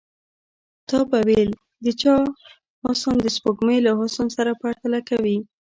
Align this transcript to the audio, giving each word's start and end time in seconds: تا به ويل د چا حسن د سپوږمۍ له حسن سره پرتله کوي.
تا 0.89 0.99
به 1.09 1.19
ويل 1.27 1.51
د 1.85 1.85
چا 2.01 2.13
حسن 2.85 3.15
د 3.21 3.27
سپوږمۍ 3.35 3.77
له 3.85 3.91
حسن 3.99 4.27
سره 4.37 4.51
پرتله 4.61 4.99
کوي. 5.09 5.37